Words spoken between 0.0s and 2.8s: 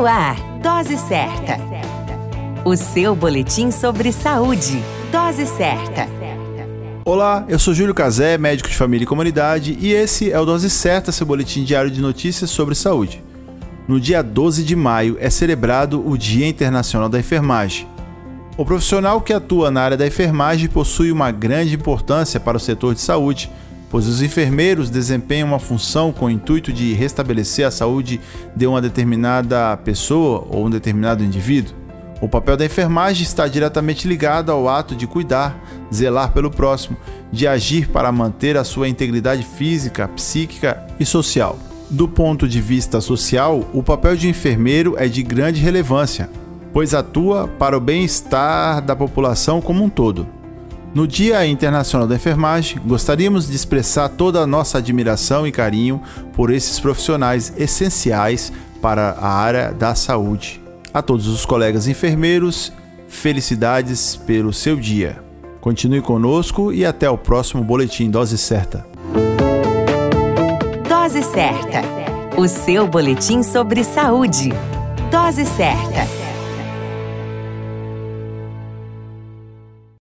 No ar, Dose Certa. O